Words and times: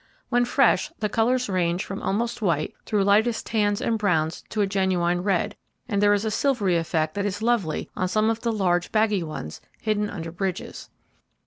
When 0.29 0.45
fresh, 0.45 0.91
the 0.97 1.09
colours 1.09 1.47
range 1.47 1.85
from 1.85 2.01
almost 2.01 2.41
white 2.41 2.73
through 2.87 3.03
lightest 3.03 3.45
tans 3.45 3.79
and 3.83 3.99
browns 3.99 4.41
to 4.49 4.61
a 4.61 4.65
genuine 4.65 5.21
red, 5.21 5.55
and 5.87 6.01
there 6.01 6.15
is 6.15 6.25
a 6.25 6.31
silvery 6.31 6.75
effect 6.75 7.13
that 7.13 7.25
is 7.27 7.43
lovely 7.43 7.87
on 7.95 8.07
some 8.07 8.27
of 8.27 8.41
the 8.41 8.51
large, 8.51 8.91
baggy 8.91 9.21
ones, 9.21 9.61
hidden 9.79 10.09
under 10.09 10.31
bridges. 10.31 10.89